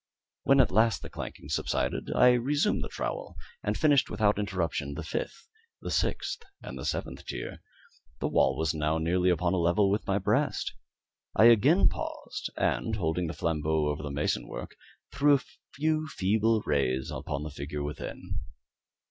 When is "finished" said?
3.77-4.09